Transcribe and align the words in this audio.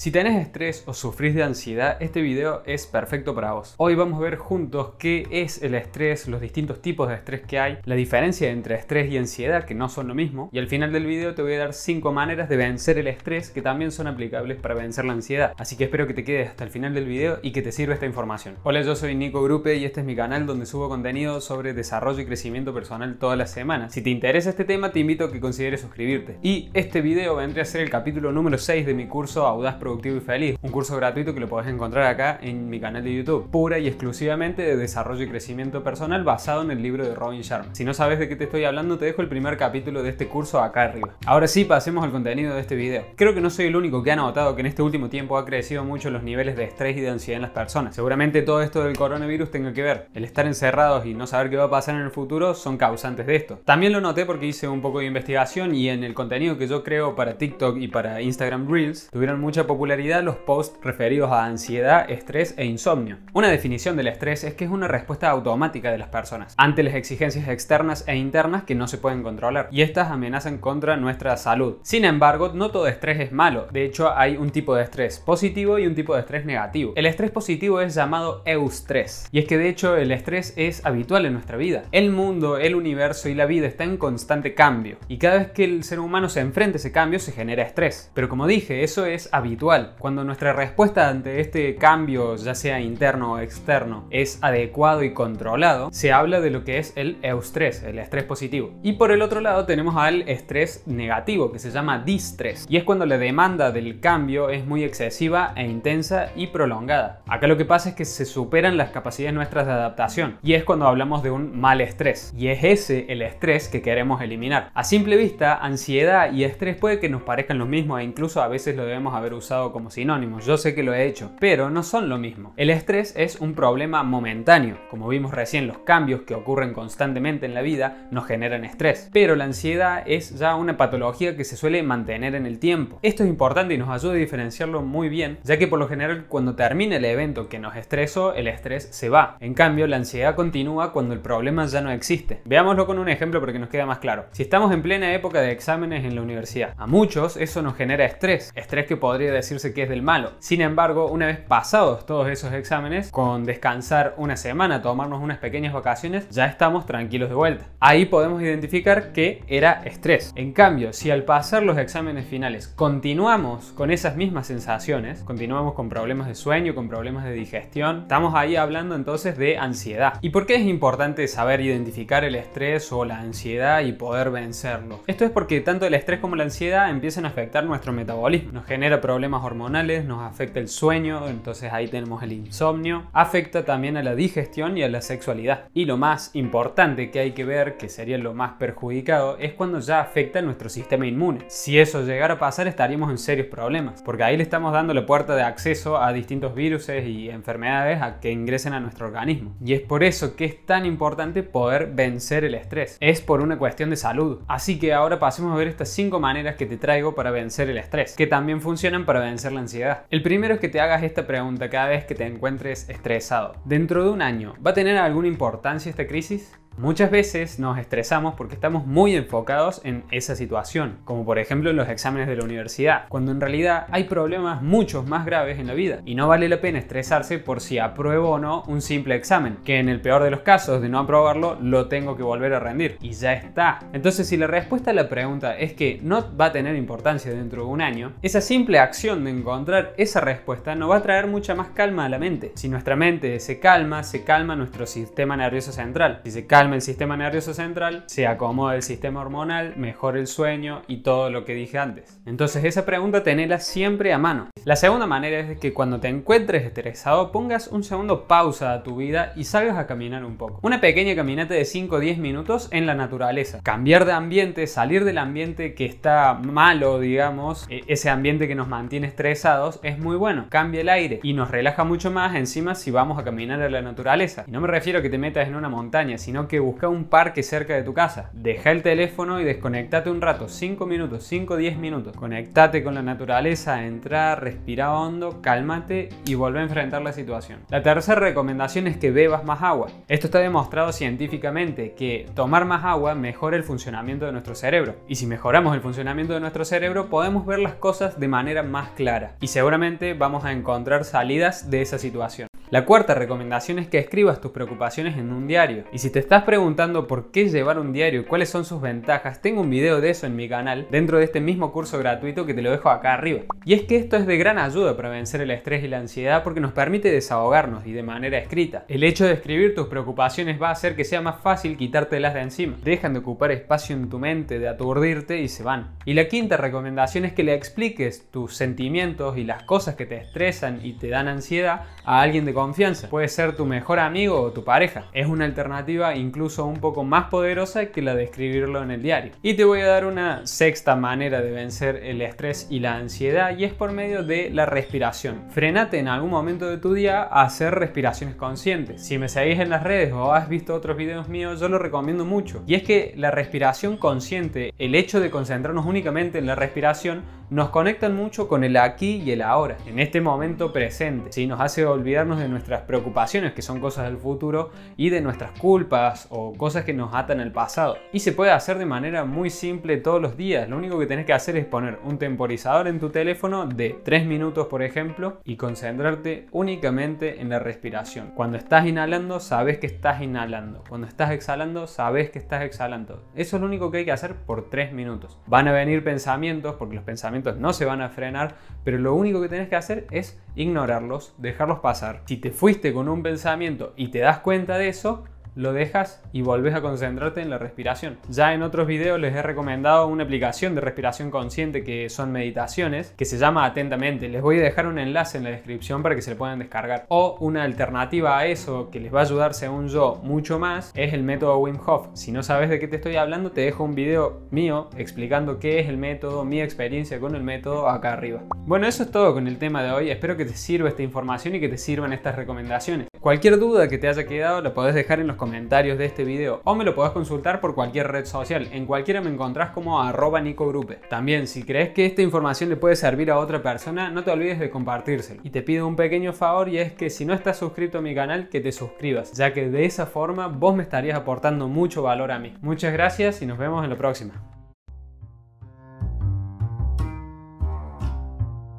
Si 0.00 0.10
tenés 0.10 0.40
estrés 0.40 0.82
o 0.86 0.94
sufrís 0.94 1.34
de 1.34 1.42
ansiedad, 1.42 1.98
este 2.00 2.22
video 2.22 2.62
es 2.64 2.86
perfecto 2.86 3.34
para 3.34 3.52
vos. 3.52 3.74
Hoy 3.76 3.96
vamos 3.96 4.18
a 4.18 4.22
ver 4.22 4.36
juntos 4.36 4.94
qué 4.98 5.26
es 5.30 5.62
el 5.62 5.74
estrés, 5.74 6.26
los 6.26 6.40
distintos 6.40 6.80
tipos 6.80 7.10
de 7.10 7.16
estrés 7.16 7.42
que 7.42 7.58
hay, 7.58 7.76
la 7.84 7.96
diferencia 7.96 8.48
entre 8.48 8.76
estrés 8.76 9.12
y 9.12 9.18
ansiedad, 9.18 9.64
que 9.64 9.74
no 9.74 9.90
son 9.90 10.08
lo 10.08 10.14
mismo, 10.14 10.48
y 10.54 10.58
al 10.58 10.68
final 10.68 10.90
del 10.90 11.04
video 11.04 11.34
te 11.34 11.42
voy 11.42 11.52
a 11.52 11.58
dar 11.58 11.74
5 11.74 12.12
maneras 12.12 12.48
de 12.48 12.56
vencer 12.56 12.96
el 12.96 13.08
estrés 13.08 13.50
que 13.50 13.60
también 13.60 13.92
son 13.92 14.06
aplicables 14.06 14.56
para 14.56 14.74
vencer 14.74 15.04
la 15.04 15.12
ansiedad. 15.12 15.52
Así 15.58 15.76
que 15.76 15.84
espero 15.84 16.06
que 16.06 16.14
te 16.14 16.24
quedes 16.24 16.48
hasta 16.48 16.64
el 16.64 16.70
final 16.70 16.94
del 16.94 17.04
video 17.04 17.38
y 17.42 17.52
que 17.52 17.60
te 17.60 17.70
sirva 17.70 17.92
esta 17.92 18.06
información. 18.06 18.56
Hola, 18.62 18.80
yo 18.80 18.96
soy 18.96 19.14
Nico 19.14 19.42
Grupe 19.42 19.76
y 19.76 19.84
este 19.84 20.00
es 20.00 20.06
mi 20.06 20.16
canal 20.16 20.46
donde 20.46 20.64
subo 20.64 20.88
contenido 20.88 21.42
sobre 21.42 21.74
desarrollo 21.74 22.22
y 22.22 22.24
crecimiento 22.24 22.72
personal 22.72 23.18
todas 23.18 23.36
las 23.36 23.50
semanas. 23.50 23.92
Si 23.92 24.00
te 24.00 24.08
interesa 24.08 24.48
este 24.48 24.64
tema, 24.64 24.92
te 24.92 25.00
invito 25.00 25.26
a 25.26 25.30
que 25.30 25.40
consideres 25.40 25.82
suscribirte. 25.82 26.38
Y 26.42 26.70
este 26.72 27.02
video 27.02 27.36
vendría 27.36 27.64
a 27.64 27.66
ser 27.66 27.82
el 27.82 27.90
capítulo 27.90 28.32
número 28.32 28.56
6 28.56 28.86
de 28.86 28.94
mi 28.94 29.06
curso 29.06 29.46
Audaz 29.46 29.74
Pro 29.74 29.89
productivo 29.90 30.16
y 30.16 30.20
feliz. 30.20 30.58
Un 30.62 30.70
curso 30.70 30.96
gratuito 30.96 31.34
que 31.34 31.40
lo 31.40 31.48
podés 31.48 31.68
encontrar 31.68 32.06
acá 32.06 32.38
en 32.42 32.70
mi 32.70 32.80
canal 32.80 33.02
de 33.02 33.14
YouTube, 33.14 33.50
pura 33.50 33.78
y 33.78 33.88
exclusivamente 33.88 34.62
de 34.62 34.76
desarrollo 34.76 35.24
y 35.24 35.28
crecimiento 35.28 35.82
personal 35.82 36.22
basado 36.22 36.62
en 36.62 36.70
el 36.70 36.82
libro 36.82 37.06
de 37.06 37.14
Robin 37.14 37.42
Sharma. 37.42 37.74
Si 37.74 37.84
no 37.84 37.92
sabes 37.92 38.18
de 38.18 38.28
qué 38.28 38.36
te 38.36 38.44
estoy 38.44 38.64
hablando, 38.64 38.98
te 38.98 39.06
dejo 39.06 39.22
el 39.22 39.28
primer 39.28 39.56
capítulo 39.56 40.02
de 40.02 40.10
este 40.10 40.28
curso 40.28 40.60
acá 40.60 40.82
arriba. 40.82 41.16
Ahora 41.26 41.48
sí, 41.48 41.64
pasemos 41.64 42.04
al 42.04 42.12
contenido 42.12 42.54
de 42.54 42.60
este 42.60 42.76
video. 42.76 43.04
Creo 43.16 43.34
que 43.34 43.40
no 43.40 43.50
soy 43.50 43.66
el 43.66 43.76
único 43.76 44.02
que 44.02 44.12
ha 44.12 44.16
notado 44.16 44.54
que 44.54 44.60
en 44.60 44.66
este 44.66 44.82
último 44.82 45.08
tiempo 45.08 45.36
ha 45.36 45.44
crecido 45.44 45.84
mucho 45.84 46.10
los 46.10 46.22
niveles 46.22 46.56
de 46.56 46.64
estrés 46.64 46.96
y 46.96 47.00
de 47.00 47.10
ansiedad 47.10 47.36
en 47.36 47.42
las 47.42 47.50
personas. 47.50 47.94
Seguramente 47.94 48.42
todo 48.42 48.62
esto 48.62 48.84
del 48.84 48.96
coronavirus 48.96 49.50
tenga 49.50 49.72
que 49.72 49.82
ver. 49.82 50.06
El 50.14 50.24
estar 50.24 50.46
encerrados 50.46 51.04
y 51.04 51.14
no 51.14 51.26
saber 51.26 51.50
qué 51.50 51.56
va 51.56 51.64
a 51.64 51.70
pasar 51.70 51.96
en 51.96 52.02
el 52.02 52.10
futuro 52.10 52.54
son 52.54 52.76
causantes 52.76 53.26
de 53.26 53.34
esto. 53.36 53.58
También 53.64 53.92
lo 53.92 54.00
noté 54.00 54.24
porque 54.24 54.46
hice 54.46 54.68
un 54.68 54.82
poco 54.82 55.00
de 55.00 55.06
investigación 55.06 55.74
y 55.74 55.88
en 55.88 56.04
el 56.04 56.14
contenido 56.14 56.56
que 56.56 56.68
yo 56.68 56.84
creo 56.84 57.16
para 57.16 57.38
TikTok 57.38 57.78
y 57.78 57.88
para 57.88 58.22
Instagram 58.22 58.70
Reels 58.70 59.08
tuvieron 59.10 59.40
mucha 59.40 59.66
popularidad 59.66 59.79
los 59.86 60.36
posts 60.36 60.78
referidos 60.82 61.32
a 61.32 61.46
ansiedad, 61.46 62.10
estrés 62.10 62.54
e 62.58 62.66
insomnio. 62.66 63.16
Una 63.32 63.48
definición 63.48 63.96
del 63.96 64.08
estrés 64.08 64.44
es 64.44 64.54
que 64.54 64.64
es 64.66 64.70
una 64.70 64.86
respuesta 64.86 65.30
automática 65.30 65.90
de 65.90 65.96
las 65.96 66.08
personas 66.08 66.54
ante 66.58 66.82
las 66.82 66.94
exigencias 66.94 67.48
externas 67.48 68.04
e 68.06 68.14
internas 68.14 68.64
que 68.64 68.74
no 68.74 68.86
se 68.86 68.98
pueden 68.98 69.22
controlar 69.22 69.68
y 69.72 69.80
estas 69.80 70.10
amenazan 70.10 70.58
contra 70.58 70.96
nuestra 70.96 71.36
salud. 71.38 71.78
Sin 71.82 72.04
embargo, 72.04 72.52
no 72.54 72.70
todo 72.70 72.88
estrés 72.88 73.20
es 73.20 73.32
malo. 73.32 73.68
De 73.72 73.84
hecho, 73.84 74.14
hay 74.14 74.36
un 74.36 74.50
tipo 74.50 74.74
de 74.74 74.82
estrés 74.82 75.18
positivo 75.18 75.78
y 75.78 75.86
un 75.86 75.94
tipo 75.94 76.14
de 76.14 76.20
estrés 76.20 76.44
negativo. 76.44 76.92
El 76.94 77.06
estrés 77.06 77.30
positivo 77.30 77.80
es 77.80 77.94
llamado 77.94 78.42
eustrés 78.44 79.28
y 79.32 79.38
es 79.38 79.46
que 79.46 79.56
de 79.56 79.68
hecho 79.68 79.96
el 79.96 80.12
estrés 80.12 80.52
es 80.56 80.84
habitual 80.84 81.24
en 81.24 81.32
nuestra 81.32 81.56
vida. 81.56 81.84
El 81.90 82.10
mundo, 82.10 82.58
el 82.58 82.74
universo 82.74 83.28
y 83.28 83.34
la 83.34 83.46
vida 83.46 83.66
está 83.66 83.84
en 83.84 83.96
constante 83.96 84.54
cambio 84.54 84.98
y 85.08 85.16
cada 85.16 85.38
vez 85.38 85.50
que 85.52 85.64
el 85.64 85.84
ser 85.84 86.00
humano 86.00 86.28
se 86.28 86.40
enfrenta 86.40 86.76
a 86.76 86.80
ese 86.80 86.92
cambio 86.92 87.18
se 87.18 87.32
genera 87.32 87.62
estrés. 87.62 88.10
Pero 88.14 88.28
como 88.28 88.46
dije, 88.46 88.84
eso 88.84 89.06
es 89.06 89.28
habitual. 89.32 89.59
Cuando 89.98 90.24
nuestra 90.24 90.54
respuesta 90.54 91.10
ante 91.10 91.38
este 91.38 91.76
cambio, 91.76 92.34
ya 92.36 92.54
sea 92.54 92.80
interno 92.80 93.34
o 93.34 93.38
externo, 93.40 94.06
es 94.08 94.38
adecuado 94.40 95.02
y 95.02 95.12
controlado, 95.12 95.90
se 95.92 96.12
habla 96.12 96.40
de 96.40 96.48
lo 96.48 96.64
que 96.64 96.78
es 96.78 96.94
el 96.96 97.18
eustrés, 97.20 97.82
el 97.82 97.98
estrés 97.98 98.24
positivo. 98.24 98.72
Y 98.82 98.94
por 98.94 99.12
el 99.12 99.20
otro 99.20 99.42
lado 99.42 99.66
tenemos 99.66 99.96
al 99.98 100.22
estrés 100.30 100.82
negativo, 100.86 101.52
que 101.52 101.58
se 101.58 101.70
llama 101.70 101.98
distrés, 101.98 102.64
y 102.70 102.78
es 102.78 102.84
cuando 102.84 103.04
la 103.04 103.18
demanda 103.18 103.70
del 103.70 104.00
cambio 104.00 104.48
es 104.48 104.64
muy 104.64 104.82
excesiva 104.82 105.52
e 105.54 105.66
intensa 105.66 106.30
y 106.34 106.46
prolongada. 106.46 107.20
Acá 107.28 107.46
lo 107.46 107.58
que 107.58 107.66
pasa 107.66 107.90
es 107.90 107.94
que 107.94 108.06
se 108.06 108.24
superan 108.24 108.78
las 108.78 108.92
capacidades 108.92 109.34
nuestras 109.34 109.66
de 109.66 109.72
adaptación, 109.72 110.38
y 110.42 110.54
es 110.54 110.64
cuando 110.64 110.86
hablamos 110.86 111.22
de 111.22 111.32
un 111.32 111.60
mal 111.60 111.82
estrés, 111.82 112.32
y 112.34 112.48
es 112.48 112.64
ese 112.64 113.12
el 113.12 113.20
estrés 113.20 113.68
que 113.68 113.82
queremos 113.82 114.22
eliminar. 114.22 114.70
A 114.72 114.84
simple 114.84 115.18
vista, 115.18 115.54
ansiedad 115.54 116.32
y 116.32 116.44
estrés 116.44 116.76
puede 116.76 116.98
que 116.98 117.10
nos 117.10 117.20
parezcan 117.20 117.58
los 117.58 117.68
mismos 117.68 118.00
e 118.00 118.04
incluso 118.04 118.40
a 118.40 118.48
veces 118.48 118.74
lo 118.74 118.86
debemos 118.86 119.14
haber 119.14 119.34
usado 119.34 119.49
como 119.50 119.90
sinónimos, 119.90 120.46
yo 120.46 120.56
sé 120.56 120.74
que 120.74 120.84
lo 120.84 120.94
he 120.94 121.06
hecho, 121.06 121.32
pero 121.40 121.70
no 121.70 121.82
son 121.82 122.08
lo 122.08 122.18
mismo. 122.18 122.54
El 122.56 122.70
estrés 122.70 123.14
es 123.16 123.40
un 123.40 123.54
problema 123.54 124.02
momentáneo, 124.04 124.78
como 124.90 125.08
vimos 125.08 125.32
recién, 125.32 125.66
los 125.66 125.78
cambios 125.78 126.22
que 126.22 126.34
ocurren 126.34 126.72
constantemente 126.72 127.46
en 127.46 127.54
la 127.54 127.62
vida 127.62 128.08
nos 128.10 128.26
generan 128.26 128.64
estrés, 128.64 129.10
pero 129.12 129.34
la 129.34 129.44
ansiedad 129.44 130.04
es 130.06 130.38
ya 130.38 130.54
una 130.54 130.76
patología 130.76 131.36
que 131.36 131.44
se 131.44 131.56
suele 131.56 131.82
mantener 131.82 132.34
en 132.34 132.46
el 132.46 132.58
tiempo. 132.58 132.98
Esto 133.02 133.24
es 133.24 133.28
importante 133.28 133.74
y 133.74 133.78
nos 133.78 133.88
ayuda 133.88 134.12
a 134.12 134.16
diferenciarlo 134.16 134.82
muy 134.82 135.08
bien, 135.08 135.38
ya 135.42 135.58
que 135.58 135.66
por 135.66 135.78
lo 135.78 135.88
general 135.88 136.26
cuando 136.28 136.54
termina 136.54 136.96
el 136.96 137.04
evento 137.04 137.48
que 137.48 137.58
nos 137.58 137.74
estresó, 137.74 138.34
el 138.34 138.46
estrés 138.46 138.88
se 138.92 139.08
va. 139.08 139.36
En 139.40 139.54
cambio, 139.54 139.86
la 139.88 139.96
ansiedad 139.96 140.36
continúa 140.36 140.92
cuando 140.92 141.12
el 141.12 141.20
problema 141.20 141.66
ya 141.66 141.80
no 141.80 141.90
existe. 141.90 142.40
Veámoslo 142.44 142.86
con 142.86 142.98
un 142.98 143.08
ejemplo 143.08 143.40
porque 143.40 143.58
nos 143.58 143.68
queda 143.68 143.86
más 143.86 143.98
claro. 143.98 144.26
Si 144.30 144.42
estamos 144.42 144.72
en 144.72 144.82
plena 144.82 145.12
época 145.12 145.40
de 145.40 145.50
exámenes 145.50 146.04
en 146.04 146.14
la 146.14 146.22
universidad, 146.22 146.74
a 146.76 146.86
muchos 146.86 147.36
eso 147.36 147.62
nos 147.62 147.74
genera 147.74 148.04
estrés, 148.04 148.52
estrés 148.54 148.86
que 148.86 148.96
podría 148.96 149.32
decirse 149.40 149.74
que 149.74 149.82
es 149.82 149.88
del 149.88 150.02
malo. 150.02 150.32
Sin 150.38 150.60
embargo, 150.60 151.06
una 151.06 151.26
vez 151.26 151.38
pasados 151.38 152.06
todos 152.06 152.28
esos 152.28 152.52
exámenes, 152.52 153.10
con 153.10 153.44
descansar 153.44 154.14
una 154.16 154.36
semana, 154.36 154.82
tomarnos 154.82 155.22
unas 155.22 155.38
pequeñas 155.38 155.72
vacaciones, 155.72 156.28
ya 156.30 156.46
estamos 156.46 156.86
tranquilos 156.86 157.28
de 157.28 157.34
vuelta. 157.34 157.66
Ahí 157.80 158.06
podemos 158.06 158.42
identificar 158.42 159.12
que 159.12 159.42
era 159.48 159.82
estrés. 159.84 160.32
En 160.36 160.52
cambio, 160.52 160.92
si 160.92 161.10
al 161.10 161.24
pasar 161.24 161.62
los 161.62 161.78
exámenes 161.78 162.26
finales 162.26 162.68
continuamos 162.68 163.72
con 163.72 163.90
esas 163.90 164.16
mismas 164.16 164.46
sensaciones, 164.46 165.22
continuamos 165.22 165.74
con 165.74 165.88
problemas 165.88 166.28
de 166.28 166.34
sueño, 166.34 166.74
con 166.74 166.88
problemas 166.88 167.24
de 167.24 167.32
digestión, 167.32 168.02
estamos 168.02 168.34
ahí 168.34 168.56
hablando 168.56 168.94
entonces 168.94 169.36
de 169.36 169.58
ansiedad. 169.58 170.14
¿Y 170.20 170.30
por 170.30 170.46
qué 170.46 170.56
es 170.56 170.66
importante 170.66 171.26
saber 171.28 171.60
identificar 171.60 172.24
el 172.24 172.34
estrés 172.34 172.92
o 172.92 173.04
la 173.04 173.18
ansiedad 173.18 173.80
y 173.80 173.92
poder 173.92 174.30
vencerlo? 174.30 175.00
Esto 175.06 175.24
es 175.24 175.30
porque 175.30 175.60
tanto 175.60 175.86
el 175.86 175.94
estrés 175.94 176.20
como 176.20 176.36
la 176.36 176.44
ansiedad 176.44 176.90
empiezan 176.90 177.24
a 177.24 177.28
afectar 177.28 177.64
nuestro 177.64 177.92
metabolismo. 177.92 178.52
Nos 178.52 178.66
genera 178.66 179.00
problemas 179.00 179.29
hormonales, 179.38 180.04
nos 180.04 180.22
afecta 180.22 180.60
el 180.60 180.68
sueño, 180.68 181.28
entonces 181.28 181.72
ahí 181.72 181.88
tenemos 181.88 182.22
el 182.22 182.32
insomnio, 182.32 183.04
afecta 183.12 183.64
también 183.64 183.96
a 183.96 184.02
la 184.02 184.14
digestión 184.14 184.76
y 184.76 184.82
a 184.82 184.88
la 184.88 185.00
sexualidad. 185.00 185.68
Y 185.72 185.84
lo 185.84 185.96
más 185.96 186.30
importante 186.34 187.10
que 187.10 187.20
hay 187.20 187.32
que 187.32 187.44
ver, 187.44 187.76
que 187.76 187.88
sería 187.88 188.18
lo 188.18 188.34
más 188.34 188.52
perjudicado, 188.58 189.36
es 189.38 189.52
cuando 189.52 189.78
ya 189.80 190.00
afecta 190.00 190.42
nuestro 190.42 190.68
sistema 190.68 191.06
inmune. 191.06 191.44
Si 191.48 191.78
eso 191.78 192.02
llegara 192.02 192.34
a 192.34 192.38
pasar 192.38 192.66
estaríamos 192.66 193.10
en 193.10 193.18
serios 193.18 193.46
problemas, 193.46 194.02
porque 194.02 194.24
ahí 194.24 194.36
le 194.36 194.42
estamos 194.42 194.72
dando 194.72 194.94
la 194.94 195.06
puerta 195.06 195.36
de 195.36 195.42
acceso 195.42 196.00
a 196.00 196.12
distintos 196.12 196.54
virus 196.54 196.88
y 196.88 197.30
enfermedades 197.30 198.02
a 198.02 198.20
que 198.20 198.32
ingresen 198.32 198.72
a 198.72 198.80
nuestro 198.80 199.06
organismo. 199.06 199.54
Y 199.64 199.74
es 199.74 199.80
por 199.80 200.02
eso 200.02 200.36
que 200.36 200.44
es 200.44 200.66
tan 200.66 200.86
importante 200.86 201.42
poder 201.42 201.92
vencer 201.92 202.44
el 202.44 202.54
estrés. 202.54 202.96
Es 203.00 203.20
por 203.20 203.40
una 203.40 203.58
cuestión 203.58 203.90
de 203.90 203.96
salud. 203.96 204.40
Así 204.48 204.78
que 204.78 204.92
ahora 204.92 205.18
pasemos 205.18 205.52
a 205.52 205.56
ver 205.56 205.68
estas 205.68 205.88
5 205.90 206.18
maneras 206.20 206.56
que 206.56 206.66
te 206.66 206.76
traigo 206.76 207.14
para 207.14 207.30
vencer 207.30 207.68
el 207.70 207.78
estrés, 207.78 208.16
que 208.16 208.26
también 208.26 208.60
funcionan 208.60 209.04
para 209.04 209.19
vencer 209.24 209.52
la 209.52 209.60
ansiedad. 209.60 210.04
El 210.10 210.22
primero 210.22 210.54
es 210.54 210.60
que 210.60 210.68
te 210.68 210.80
hagas 210.80 211.02
esta 211.02 211.26
pregunta 211.26 211.70
cada 211.70 211.88
vez 211.88 212.04
que 212.04 212.14
te 212.14 212.26
encuentres 212.26 212.88
estresado. 212.88 213.54
Dentro 213.64 214.04
de 214.04 214.10
un 214.10 214.22
año, 214.22 214.54
¿va 214.64 214.72
a 214.72 214.74
tener 214.74 214.96
alguna 214.96 215.28
importancia 215.28 215.90
esta 215.90 216.06
crisis? 216.06 216.52
Muchas 216.78 217.10
veces 217.10 217.58
nos 217.58 217.78
estresamos 217.78 218.34
porque 218.36 218.54
estamos 218.54 218.86
muy 218.86 219.14
enfocados 219.14 219.82
en 219.84 220.02
esa 220.10 220.34
situación, 220.34 220.96
como 221.04 221.26
por 221.26 221.38
ejemplo 221.38 221.68
en 221.68 221.76
los 221.76 221.90
exámenes 221.90 222.26
de 222.26 222.36
la 222.36 222.44
universidad, 222.44 223.04
cuando 223.10 223.32
en 223.32 223.40
realidad 223.40 223.86
hay 223.90 224.04
problemas 224.04 224.62
muchos 224.62 225.06
más 225.06 225.26
graves 225.26 225.58
en 225.58 225.66
la 225.66 225.74
vida 225.74 226.00
y 226.06 226.14
no 226.14 226.26
vale 226.26 226.48
la 226.48 226.62
pena 226.62 226.78
estresarse 226.78 227.38
por 227.38 227.60
si 227.60 227.78
apruebo 227.78 228.30
o 228.30 228.38
no 228.38 228.62
un 228.66 228.80
simple 228.80 229.14
examen, 229.14 229.58
que 229.62 229.78
en 229.78 229.90
el 229.90 230.00
peor 230.00 230.22
de 230.22 230.30
los 230.30 230.40
casos 230.40 230.80
de 230.80 230.88
no 230.88 231.00
aprobarlo 231.00 231.58
lo 231.60 231.88
tengo 231.88 232.16
que 232.16 232.22
volver 232.22 232.54
a 232.54 232.60
rendir 232.60 232.96
y 233.02 233.10
ya 233.10 233.34
está. 233.34 233.80
Entonces 233.92 234.26
si 234.26 234.38
la 234.38 234.46
respuesta 234.46 234.92
a 234.92 234.94
la 234.94 235.10
pregunta 235.10 235.58
es 235.58 235.74
que 235.74 236.00
no 236.02 236.34
va 236.34 236.46
a 236.46 236.52
tener 236.52 236.76
importancia 236.76 237.30
dentro 237.30 237.64
de 237.64 237.68
un 237.68 237.82
año, 237.82 238.14
esa 238.22 238.40
simple 238.40 238.78
acción 238.78 239.24
de 239.24 239.32
encontrar 239.32 239.92
esa 239.98 240.20
respuesta 240.20 240.74
nos 240.74 240.90
va 240.90 240.96
a 240.96 241.02
traer 241.02 241.26
mucha 241.26 241.54
más 241.54 241.68
calma 241.68 242.06
a 242.06 242.08
la 242.08 242.18
mente. 242.18 242.52
Si 242.54 242.70
nuestra 242.70 242.96
mente 242.96 243.38
se 243.38 243.60
calma, 243.60 244.02
se 244.02 244.24
calma 244.24 244.56
nuestro 244.56 244.86
sistema 244.86 245.36
nervioso 245.36 245.72
central. 245.72 246.22
Se 246.24 246.46
el 246.60 246.82
sistema 246.82 247.16
nervioso 247.16 247.54
central, 247.54 248.04
se 248.06 248.26
acomoda 248.26 248.76
el 248.76 248.82
sistema 248.82 249.20
hormonal, 249.20 249.74
mejora 249.76 250.18
el 250.18 250.26
sueño 250.26 250.82
y 250.88 250.98
todo 250.98 251.30
lo 251.30 251.44
que 251.46 251.54
dije 251.54 251.78
antes. 251.78 252.20
Entonces 252.26 252.64
esa 252.64 252.84
pregunta 252.84 253.22
tenela 253.22 253.60
siempre 253.60 254.12
a 254.12 254.18
mano. 254.18 254.48
La 254.66 254.76
segunda 254.76 255.06
manera 255.06 255.40
es 255.40 255.58
que 255.58 255.72
cuando 255.72 256.00
te 256.00 256.08
encuentres 256.08 256.64
estresado 256.64 257.32
pongas 257.32 257.68
un 257.68 257.82
segundo 257.82 258.28
pausa 258.28 258.74
a 258.74 258.82
tu 258.82 258.96
vida 258.96 259.32
y 259.36 259.44
salgas 259.44 259.78
a 259.78 259.86
caminar 259.86 260.24
un 260.24 260.36
poco. 260.36 260.60
Una 260.62 260.82
pequeña 260.82 261.16
caminata 261.16 261.54
de 261.54 261.64
5 261.64 261.96
o 261.96 261.98
10 261.98 262.18
minutos 262.18 262.68
en 262.72 262.86
la 262.86 262.94
naturaleza. 262.94 263.60
Cambiar 263.62 264.04
de 264.04 264.12
ambiente, 264.12 264.66
salir 264.66 265.04
del 265.04 265.16
ambiente 265.16 265.74
que 265.74 265.86
está 265.86 266.34
malo, 266.34 267.00
digamos, 267.00 267.66
e, 267.70 267.84
ese 267.86 268.10
ambiente 268.10 268.48
que 268.48 268.54
nos 268.54 268.68
mantiene 268.68 269.06
estresados, 269.06 269.80
es 269.82 269.98
muy 269.98 270.16
bueno. 270.16 270.46
Cambia 270.50 270.82
el 270.82 270.90
aire 270.90 271.20
y 271.22 271.32
nos 271.32 271.50
relaja 271.50 271.84
mucho 271.84 272.10
más 272.10 272.36
encima 272.36 272.74
si 272.74 272.90
vamos 272.90 273.18
a 273.18 273.24
caminar 273.24 273.62
a 273.62 273.70
la 273.70 273.80
naturaleza. 273.80 274.44
Y 274.46 274.50
no 274.50 274.60
me 274.60 274.68
refiero 274.68 274.98
a 274.98 275.02
que 275.02 275.10
te 275.10 275.16
metas 275.16 275.48
en 275.48 275.54
una 275.54 275.70
montaña, 275.70 276.18
sino 276.18 276.49
que 276.50 276.58
busca 276.58 276.88
un 276.88 277.04
parque 277.04 277.44
cerca 277.44 277.76
de 277.76 277.84
tu 277.84 277.94
casa. 277.94 278.28
Deja 278.32 278.72
el 278.72 278.82
teléfono 278.82 279.40
y 279.40 279.44
desconectate 279.44 280.10
un 280.10 280.20
rato, 280.20 280.48
5 280.48 280.84
minutos, 280.84 281.22
5 281.22 281.56
10 281.56 281.78
minutos. 281.78 282.16
Conectate 282.16 282.82
con 282.82 282.94
la 282.94 283.02
naturaleza, 283.02 283.86
entra, 283.86 284.34
respira 284.34 284.92
hondo, 284.92 285.40
cálmate 285.42 286.08
y 286.26 286.34
vuelve 286.34 286.58
a 286.58 286.64
enfrentar 286.64 287.02
la 287.02 287.12
situación. 287.12 287.60
La 287.68 287.84
tercera 287.84 288.20
recomendación 288.20 288.88
es 288.88 288.96
que 288.96 289.12
bebas 289.12 289.44
más 289.44 289.62
agua. 289.62 289.92
Esto 290.08 290.26
está 290.26 290.40
demostrado 290.40 290.92
científicamente 290.92 291.92
que 291.92 292.26
tomar 292.34 292.64
más 292.64 292.84
agua 292.84 293.14
mejora 293.14 293.56
el 293.56 293.62
funcionamiento 293.62 294.26
de 294.26 294.32
nuestro 294.32 294.56
cerebro. 294.56 294.96
Y 295.06 295.14
si 295.14 295.28
mejoramos 295.28 295.72
el 295.76 295.82
funcionamiento 295.82 296.34
de 296.34 296.40
nuestro 296.40 296.64
cerebro, 296.64 297.08
podemos 297.08 297.46
ver 297.46 297.60
las 297.60 297.74
cosas 297.74 298.18
de 298.18 298.26
manera 298.26 298.64
más 298.64 298.88
clara. 298.90 299.36
Y 299.40 299.46
seguramente 299.46 300.14
vamos 300.14 300.44
a 300.44 300.50
encontrar 300.50 301.04
salidas 301.04 301.70
de 301.70 301.82
esa 301.82 301.98
situación. 301.98 302.49
La 302.70 302.84
cuarta 302.84 303.14
recomendación 303.14 303.80
es 303.80 303.88
que 303.88 303.98
escribas 303.98 304.40
tus 304.40 304.52
preocupaciones 304.52 305.18
en 305.18 305.32
un 305.32 305.48
diario. 305.48 305.82
Y 305.92 305.98
si 305.98 306.08
te 306.08 306.20
estás 306.20 306.44
preguntando 306.44 307.08
por 307.08 307.32
qué 307.32 307.48
llevar 307.48 307.80
un 307.80 307.92
diario 307.92 308.20
y 308.20 308.24
cuáles 308.24 308.48
son 308.48 308.64
sus 308.64 308.80
ventajas, 308.80 309.42
tengo 309.42 309.62
un 309.62 309.70
video 309.70 310.00
de 310.00 310.10
eso 310.10 310.28
en 310.28 310.36
mi 310.36 310.48
canal 310.48 310.86
dentro 310.88 311.18
de 311.18 311.24
este 311.24 311.40
mismo 311.40 311.72
curso 311.72 311.98
gratuito 311.98 312.46
que 312.46 312.54
te 312.54 312.62
lo 312.62 312.70
dejo 312.70 312.88
acá 312.88 313.14
arriba. 313.14 313.40
Y 313.64 313.74
es 313.74 313.82
que 313.82 313.96
esto 313.96 314.16
es 314.16 314.24
de 314.24 314.38
gran 314.38 314.56
ayuda 314.56 314.96
para 314.96 315.08
vencer 315.08 315.40
el 315.40 315.50
estrés 315.50 315.82
y 315.82 315.88
la 315.88 315.98
ansiedad 315.98 316.44
porque 316.44 316.60
nos 316.60 316.70
permite 316.70 317.10
desahogarnos 317.10 317.88
y 317.88 317.92
de 317.92 318.04
manera 318.04 318.38
escrita. 318.38 318.84
El 318.86 319.02
hecho 319.02 319.24
de 319.24 319.32
escribir 319.32 319.74
tus 319.74 319.88
preocupaciones 319.88 320.62
va 320.62 320.68
a 320.68 320.72
hacer 320.72 320.94
que 320.94 321.04
sea 321.04 321.20
más 321.20 321.40
fácil 321.40 321.76
quitártelas 321.76 322.34
de 322.34 322.42
encima. 322.42 322.76
Dejan 322.84 323.14
de 323.14 323.18
ocupar 323.18 323.50
espacio 323.50 323.96
en 323.96 324.08
tu 324.08 324.20
mente, 324.20 324.60
de 324.60 324.68
aturdirte 324.68 325.40
y 325.40 325.48
se 325.48 325.64
van. 325.64 325.96
Y 326.04 326.14
la 326.14 326.28
quinta 326.28 326.56
recomendación 326.56 327.24
es 327.24 327.32
que 327.32 327.42
le 327.42 327.54
expliques 327.54 328.30
tus 328.30 328.54
sentimientos 328.54 329.36
y 329.38 329.42
las 329.42 329.64
cosas 329.64 329.96
que 329.96 330.06
te 330.06 330.18
estresan 330.18 330.78
y 330.84 330.92
te 330.92 331.08
dan 331.08 331.26
ansiedad 331.26 331.86
a 332.04 332.20
alguien 332.20 332.44
de 332.44 332.59
confianza. 332.60 333.08
Puede 333.08 333.28
ser 333.28 333.56
tu 333.56 333.64
mejor 333.64 333.98
amigo 334.00 334.38
o 334.38 334.52
tu 334.52 334.64
pareja. 334.64 335.06
Es 335.14 335.26
una 335.26 335.46
alternativa 335.46 336.14
incluso 336.14 336.66
un 336.66 336.76
poco 336.76 337.04
más 337.04 337.30
poderosa 337.30 337.86
que 337.86 338.02
la 338.02 338.14
de 338.14 338.24
escribirlo 338.24 338.82
en 338.82 338.90
el 338.90 339.02
diario. 339.02 339.32
Y 339.40 339.54
te 339.54 339.64
voy 339.64 339.80
a 339.80 339.86
dar 339.86 340.04
una 340.04 340.46
sexta 340.46 340.94
manera 340.94 341.40
de 341.40 341.52
vencer 341.52 341.96
el 342.04 342.20
estrés 342.20 342.66
y 342.68 342.80
la 342.80 342.96
ansiedad 342.96 343.56
y 343.56 343.64
es 343.64 343.72
por 343.72 343.92
medio 343.92 344.22
de 344.22 344.50
la 344.50 344.66
respiración. 344.66 345.44
Frenate 345.48 345.98
en 345.98 346.08
algún 346.08 346.30
momento 346.30 346.68
de 346.68 346.76
tu 346.76 346.92
día 346.92 347.22
a 347.22 347.44
hacer 347.44 347.74
respiraciones 347.74 348.36
conscientes. 348.36 349.02
Si 349.02 349.16
me 349.16 349.30
seguís 349.30 349.58
en 349.58 349.70
las 349.70 349.82
redes 349.82 350.12
o 350.12 350.34
has 350.34 350.50
visto 350.50 350.74
otros 350.74 350.98
videos 350.98 351.30
míos, 351.30 351.60
yo 351.60 351.70
lo 351.70 351.78
recomiendo 351.78 352.26
mucho. 352.26 352.62
Y 352.66 352.74
es 352.74 352.82
que 352.82 353.14
la 353.16 353.30
respiración 353.30 353.96
consciente, 353.96 354.74
el 354.76 354.94
hecho 354.94 355.18
de 355.18 355.30
concentrarnos 355.30 355.86
únicamente 355.86 356.38
en 356.38 356.46
la 356.46 356.56
respiración, 356.56 357.22
nos 357.50 357.70
conectan 357.70 358.14
mucho 358.14 358.46
con 358.46 358.62
el 358.62 358.76
aquí 358.76 359.16
y 359.24 359.32
el 359.32 359.42
ahora, 359.42 359.76
en 359.86 359.98
este 359.98 360.20
momento 360.20 360.72
presente. 360.72 361.32
¿sí? 361.32 361.48
Nos 361.48 361.60
hace 361.60 361.84
olvidarnos 361.84 362.38
de 362.38 362.48
nuestras 362.50 362.82
preocupaciones, 362.82 363.52
que 363.52 363.62
son 363.62 363.80
cosas 363.80 364.04
del 364.04 364.18
futuro, 364.18 364.70
y 364.96 365.10
de 365.10 365.20
nuestras 365.20 365.52
culpas 365.58 366.26
o 366.30 366.52
cosas 366.54 366.84
que 366.84 366.92
nos 366.92 367.14
atan 367.14 367.40
al 367.40 367.52
pasado. 367.52 367.96
Y 368.12 368.20
se 368.20 368.32
puede 368.32 368.50
hacer 368.50 368.78
de 368.78 368.86
manera 368.86 369.24
muy 369.24 369.50
simple 369.50 369.96
todos 369.96 370.20
los 370.20 370.36
días. 370.36 370.68
Lo 370.68 370.76
único 370.76 370.98
que 370.98 371.06
tenés 371.06 371.26
que 371.26 371.32
hacer 371.32 371.56
es 371.56 371.64
poner 371.64 371.98
un 372.04 372.18
temporizador 372.18 372.88
en 372.88 373.00
tu 373.00 373.10
teléfono 373.10 373.66
de 373.66 374.00
3 374.04 374.26
minutos, 374.26 374.66
por 374.66 374.82
ejemplo, 374.82 375.40
y 375.44 375.56
concentrarte 375.56 376.46
únicamente 376.52 377.40
en 377.40 377.48
la 377.48 377.58
respiración. 377.58 378.32
Cuando 378.34 378.56
estás 378.56 378.86
inhalando, 378.86 379.40
sabes 379.40 379.78
que 379.78 379.86
estás 379.86 380.20
inhalando. 380.20 380.84
Cuando 380.88 381.06
estás 381.06 381.30
exhalando, 381.30 381.86
sabes 381.86 382.30
que 382.30 382.38
estás 382.38 382.62
exhalando. 382.62 383.24
Eso 383.34 383.56
es 383.56 383.60
lo 383.60 383.66
único 383.66 383.90
que 383.90 383.98
hay 383.98 384.04
que 384.04 384.12
hacer 384.12 384.34
por 384.34 384.70
3 384.70 384.92
minutos. 384.92 385.38
Van 385.46 385.68
a 385.68 385.72
venir 385.72 386.04
pensamientos, 386.04 386.74
porque 386.76 386.94
los 386.94 387.04
pensamientos 387.04 387.56
no 387.56 387.72
se 387.72 387.84
van 387.84 388.02
a 388.02 388.08
frenar, 388.08 388.54
pero 388.84 388.98
lo 388.98 389.14
único 389.14 389.40
que 389.40 389.48
tienes 389.48 389.68
que 389.68 389.76
hacer 389.76 390.06
es 390.10 390.40
ignorarlos, 390.54 391.34
dejarlos 391.38 391.78
pasar. 391.80 392.24
Te 392.40 392.50
fuiste 392.50 392.92
con 392.92 393.08
un 393.08 393.22
pensamiento 393.22 393.92
y 393.96 394.08
te 394.08 394.20
das 394.20 394.40
cuenta 394.40 394.78
de 394.78 394.88
eso, 394.88 395.24
lo 395.54 395.72
dejas 395.72 396.22
y 396.32 396.42
volvés 396.42 396.74
a 396.74 396.80
concentrarte 396.80 397.40
en 397.40 397.50
la 397.50 397.58
respiración. 397.58 398.18
Ya 398.28 398.54
en 398.54 398.62
otros 398.62 398.86
videos 398.86 399.20
les 399.20 399.34
he 399.34 399.42
recomendado 399.42 400.06
una 400.06 400.24
aplicación 400.24 400.74
de 400.74 400.80
respiración 400.80 401.30
consciente 401.30 401.84
que 401.84 402.08
son 402.08 402.32
meditaciones, 402.32 403.14
que 403.16 403.24
se 403.24 403.38
llama 403.38 403.64
Atentamente. 403.64 404.28
Les 404.28 404.42
voy 404.42 404.58
a 404.58 404.62
dejar 404.62 404.86
un 404.86 404.98
enlace 404.98 405.38
en 405.38 405.44
la 405.44 405.50
descripción 405.50 406.02
para 406.02 406.14
que 406.14 406.22
se 406.22 406.32
lo 406.32 406.36
puedan 406.36 406.58
descargar. 406.58 407.04
O 407.08 407.36
una 407.40 407.64
alternativa 407.64 408.38
a 408.38 408.46
eso 408.46 408.90
que 408.90 409.00
les 409.00 409.14
va 409.14 409.20
a 409.20 409.22
ayudar 409.22 409.54
según 409.54 409.88
yo 409.88 410.20
mucho 410.22 410.58
más 410.58 410.92
es 410.94 411.12
el 411.12 411.22
método 411.22 411.58
Wim 411.58 411.78
Hof. 411.84 412.08
Si 412.14 412.32
no 412.32 412.42
sabes 412.42 412.70
de 412.70 412.78
qué 412.78 412.88
te 412.88 412.96
estoy 412.96 413.16
hablando, 413.16 413.50
te 413.50 413.62
dejo 413.62 413.84
un 413.84 413.94
video 413.94 414.42
mío 414.50 414.90
explicando 414.96 415.58
qué 415.58 415.80
es 415.80 415.88
el 415.88 415.96
método, 415.96 416.44
mi 416.44 416.60
experiencia 416.60 417.20
con 417.20 417.34
el 417.34 417.42
método 417.42 417.88
acá 417.88 418.12
arriba. 418.12 418.42
Bueno, 418.66 418.86
eso 418.86 419.02
es 419.02 419.10
todo 419.10 419.34
con 419.34 419.46
el 419.46 419.58
tema 419.58 419.82
de 419.82 419.90
hoy. 419.90 420.10
Espero 420.10 420.36
que 420.36 420.44
te 420.44 420.54
sirva 420.54 420.88
esta 420.88 421.02
información 421.02 421.54
y 421.54 421.60
que 421.60 421.68
te 421.68 421.78
sirvan 421.78 422.12
estas 422.12 422.36
recomendaciones. 422.36 423.09
Cualquier 423.20 423.58
duda 423.58 423.86
que 423.86 423.98
te 423.98 424.08
haya 424.08 424.26
quedado 424.26 424.62
la 424.62 424.72
podés 424.72 424.94
dejar 424.94 425.20
en 425.20 425.26
los 425.26 425.36
comentarios 425.36 425.98
de 425.98 426.06
este 426.06 426.24
video 426.24 426.62
o 426.64 426.74
me 426.74 426.86
lo 426.86 426.94
podés 426.94 427.12
consultar 427.12 427.60
por 427.60 427.74
cualquier 427.74 428.10
red 428.10 428.24
social. 428.24 428.70
En 428.72 428.86
cualquiera 428.86 429.20
me 429.20 429.28
encontrás 429.28 429.72
como 429.72 430.00
arroba 430.00 430.40
nicogrupe. 430.40 431.00
También, 431.10 431.46
si 431.46 431.64
crees 431.64 431.90
que 431.90 432.06
esta 432.06 432.22
información 432.22 432.70
le 432.70 432.76
puede 432.76 432.96
servir 432.96 433.30
a 433.30 433.38
otra 433.38 433.62
persona, 433.62 434.08
no 434.10 434.24
te 434.24 434.30
olvides 434.30 434.58
de 434.58 434.70
compartírselo. 434.70 435.42
Y 435.44 435.50
te 435.50 435.60
pido 435.60 435.86
un 435.86 435.96
pequeño 435.96 436.32
favor 436.32 436.70
y 436.70 436.78
es 436.78 436.94
que 436.94 437.10
si 437.10 437.26
no 437.26 437.34
estás 437.34 437.58
suscrito 437.58 437.98
a 437.98 438.00
mi 438.00 438.14
canal, 438.14 438.48
que 438.48 438.62
te 438.62 438.72
suscribas, 438.72 439.32
ya 439.32 439.52
que 439.52 439.68
de 439.68 439.84
esa 439.84 440.06
forma 440.06 440.46
vos 440.46 440.74
me 440.74 440.82
estarías 440.82 441.18
aportando 441.18 441.68
mucho 441.68 442.02
valor 442.02 442.32
a 442.32 442.38
mí. 442.38 442.54
Muchas 442.62 442.94
gracias 442.94 443.42
y 443.42 443.46
nos 443.46 443.58
vemos 443.58 443.84
en 443.84 443.90
la 443.90 443.98
próxima. 443.98 444.59